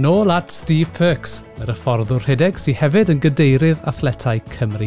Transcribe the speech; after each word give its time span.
Nôl 0.00 0.30
at 0.32 0.48
Steve 0.48 0.88
Perks, 0.96 1.42
yr 1.60 1.68
hyfforddwr 1.68 2.22
rhedeg 2.24 2.56
sydd 2.56 2.78
hefyd 2.78 3.10
yn 3.12 3.18
gydeirydd 3.20 3.82
athletau 3.90 4.38
Cymru. 4.54 4.86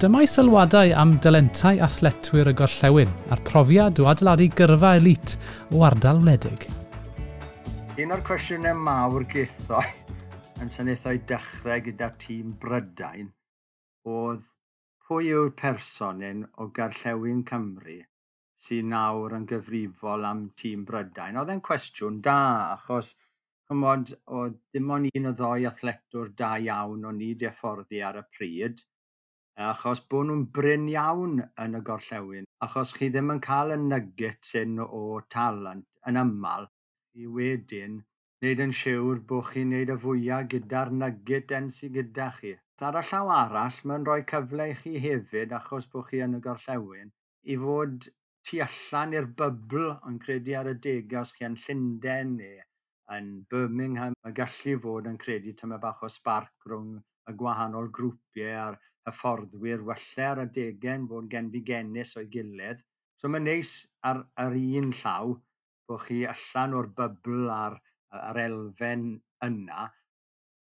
Dyma'i 0.00 0.28
sylwadau 0.32 0.94
am 0.96 1.10
dylentau 1.20 1.76
athletwyr 1.84 2.48
y 2.48 2.54
gorllewin 2.56 3.12
a'r 3.28 3.42
profiad 3.44 4.00
o 4.00 4.06
adeiladu 4.08 4.46
gyrfa 4.56 4.94
elit 4.96 5.34
o 5.76 5.82
ardal 5.84 6.22
wledig. 6.24 6.64
Un 8.00 8.16
o'r 8.16 8.24
cwestiynau 8.24 8.80
mawr 8.80 9.26
geithoi 9.28 9.84
yn 10.64 10.72
syniadau 10.72 11.20
dechrau 11.28 11.84
gyda 11.90 12.08
tîm 12.24 12.54
Brydain 12.62 13.28
oedd 14.08 14.46
pwy 15.04 15.34
yw'r 15.34 15.52
personyn 15.60 16.46
o 16.56 16.70
garllewin 16.80 17.44
Cymru 17.50 17.98
sy'n 18.56 18.88
nawr 18.94 19.36
yn 19.36 19.44
gyfrifol 19.52 20.24
am 20.24 20.46
tîm 20.56 20.88
Brydain. 20.88 21.36
Oedd 21.36 21.52
e'n 21.52 21.60
cwestiwn 21.68 22.22
da 22.24 22.38
achos 22.78 23.18
mod, 23.78 24.12
o 24.26 24.48
dim 24.74 24.90
ond 24.90 25.10
un 25.18 25.28
o 25.30 25.32
ddoi 25.38 25.66
athletwr 25.68 26.30
da 26.42 26.54
iawn 26.58 27.04
o'n 27.10 27.20
i 27.22 27.34
di 27.38 27.46
afforddi 27.48 28.00
ar 28.02 28.18
y 28.20 28.22
pryd, 28.36 28.80
achos 29.70 30.00
bod 30.10 30.26
nhw'n 30.26 30.44
bryn 30.56 30.88
iawn 30.90 31.40
yn 31.64 31.78
y 31.78 31.80
gorllewin, 31.86 32.48
achos 32.66 32.94
chi 32.96 33.10
ddim 33.10 33.30
yn 33.34 33.42
cael 33.46 33.74
y 33.74 33.78
nuggets 33.82 34.54
un 34.62 34.78
o 34.86 35.02
talent 35.34 36.00
yn 36.10 36.20
aml 36.22 36.66
i 37.14 37.28
wedyn 37.36 37.98
wneud 38.40 38.62
yn 38.64 38.72
siŵr 38.80 39.20
bod 39.30 39.50
chi'n 39.50 39.74
wneud 39.74 39.92
y 39.94 39.98
fwyaf 40.04 40.48
gyda'r 40.54 40.94
nugget 41.02 41.52
yn 41.58 41.68
sydd 41.76 41.98
gyda 41.98 42.30
chi. 42.38 42.54
Ar 42.88 42.96
y 42.96 43.02
llaw 43.10 43.34
arall, 43.34 43.76
mae'n 43.84 44.06
rhoi 44.08 44.22
cyfle 44.32 44.70
i 44.72 44.78
chi 44.82 44.94
hefyd, 45.04 45.52
achos 45.58 45.90
bod 45.92 46.08
chi 46.08 46.22
yn 46.24 46.38
y 46.38 46.40
gorllewin, 46.46 47.12
i 47.52 47.58
fod 47.66 48.08
tu 48.48 48.62
allan 48.64 49.14
i'r 49.18 49.28
bybl, 49.42 49.92
yn 50.08 50.18
credu 50.24 50.56
ar 50.56 50.72
y 50.72 50.74
degau 50.88 51.20
os 51.20 51.34
chi 51.36 51.44
yn 51.50 51.60
Llundain 51.60 52.34
neu 52.40 52.58
yn 53.16 53.30
Birmingham, 53.50 54.14
mae 54.24 54.34
gallu 54.36 54.76
fod 54.84 55.08
yn 55.10 55.18
credu 55.20 55.54
tyma 55.58 55.78
bach 55.82 56.02
o 56.06 56.10
sbarc 56.12 56.68
rhwng 56.70 56.98
y 57.30 57.34
gwahanol 57.40 57.90
grwpiau 57.96 58.58
a'r 58.64 58.78
hyfforddwyr 59.08 59.84
wella 59.88 60.26
ar 60.32 60.42
y 60.44 60.46
degen 60.56 61.06
fod 61.10 61.30
gen 61.32 61.50
fi 61.54 61.62
genis 61.70 62.16
o'i 62.20 62.28
gilydd. 62.34 62.82
So 63.20 63.28
mae'n 63.28 63.46
neis 63.48 63.72
ar, 64.10 64.22
ar 64.44 64.56
un 64.56 64.92
llaw 65.02 65.34
bod 65.90 66.04
chi 66.06 66.20
allan 66.32 66.76
o'r 66.78 66.90
bybl 67.00 67.50
a'r, 67.54 67.76
ar 68.30 68.40
elfen 68.44 69.10
yna. 69.46 69.88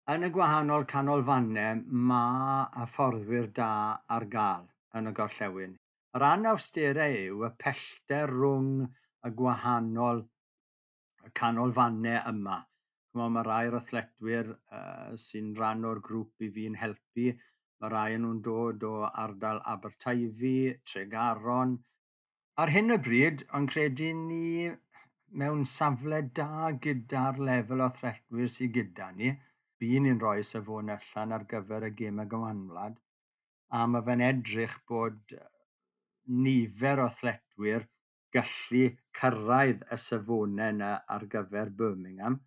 Yn 0.08 0.24
y 0.24 0.30
gwahanol 0.32 0.86
canolfannau, 0.88 1.82
mae 2.10 2.62
hyfforddwyr 2.78 3.50
da 3.58 3.72
ar 4.16 4.26
gael 4.32 4.64
yn 4.96 5.10
y 5.10 5.14
gorllewin. 5.18 5.76
Yr 6.16 6.24
anawsterau 6.30 7.18
yw 7.26 7.44
y 7.50 7.52
pellter 7.60 8.32
rhwng 8.32 8.86
y 9.28 9.32
gwahanol 9.36 10.24
canolfannau 11.34 12.20
yma. 12.30 12.58
Mae 13.18 13.44
rai 13.46 13.68
o'r 13.70 13.78
athletwyr 13.80 14.50
uh, 14.54 15.14
sy'n 15.18 15.54
rhan 15.58 15.86
o'r 15.88 16.00
grŵp 16.08 16.44
i 16.46 16.50
fi'n 16.54 16.76
helpu. 16.78 17.32
Mae 17.80 17.92
rai 17.92 18.18
nhw'n 18.20 18.42
dod 18.44 18.84
o 18.86 18.92
ardal 19.08 19.62
Abertaifi, 19.72 20.78
Tregaron. 20.86 21.74
Ar 22.62 22.72
hyn 22.74 22.94
o 22.94 22.98
bryd, 23.08 23.44
ond 23.54 23.70
credu 23.72 24.12
ni 24.20 24.70
mewn 25.40 25.64
safle 25.72 26.22
da 26.38 26.70
gyda'r 26.86 27.42
lefel 27.48 27.82
o 27.82 27.88
athletwyr 27.88 28.50
sydd 28.54 28.74
gyda 28.78 29.10
ni. 29.18 29.34
Bu 29.78 30.00
ni'n 30.04 30.22
rhoi 30.22 30.42
safon 30.46 30.94
allan 30.94 31.36
ar 31.36 31.46
gyfer 31.50 31.90
y 31.90 31.92
gemau 32.00 32.30
gymanwlad. 32.30 32.98
A 33.74 33.86
mae 33.86 34.04
fe'n 34.06 34.24
edrych 34.30 34.80
bod 34.88 35.38
nifer 36.46 37.04
o 37.04 37.08
athletwyr– 37.10 37.88
gallu 38.34 38.84
cyrraedd 39.18 39.84
y 39.92 39.98
safonau 40.04 40.74
yna 40.74 40.90
ar 41.16 41.24
gyfer 41.32 41.70
Birmingham. 41.78 42.40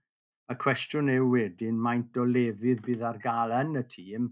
Y 0.51 0.57
cwestiwn 0.61 1.09
yw 1.13 1.29
wedyn 1.31 1.79
maint 1.87 2.17
o 2.19 2.25
lefydd 2.27 2.83
bydd 2.86 3.05
ar 3.08 3.19
gael 3.23 3.55
yn 3.61 3.80
y 3.80 3.83
tîm 3.95 4.30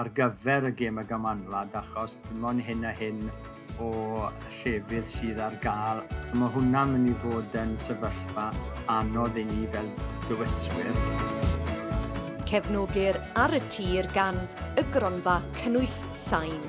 ar 0.00 0.08
gyfer 0.16 0.68
y 0.68 0.72
gêm 0.76 1.00
y 1.00 1.04
gymanwlad 1.08 1.74
achos 1.80 2.18
dim 2.26 2.44
ond 2.48 2.64
hyn 2.64 2.84
a 2.88 2.92
hyn 2.96 3.18
o 3.80 3.90
llefydd 4.60 5.08
sydd 5.14 5.40
ar 5.46 5.56
gael. 5.64 6.02
Mae 6.36 6.52
hwnna'n 6.54 6.94
mynd 6.94 7.12
i 7.12 7.16
fod 7.24 7.58
yn 7.62 7.74
sefyllfa 7.80 8.46
anodd 8.96 9.40
i 9.40 9.46
ni 9.48 9.66
fel 9.74 9.90
dywyswyr. 10.28 10.92
Cefnogir 12.48 13.16
ar 13.40 13.56
y 13.56 13.60
tir 13.72 14.08
gan 14.16 14.40
y 14.76 14.84
gronfa 14.92 15.40
cynnwys 15.60 16.02
sain. 16.12 16.60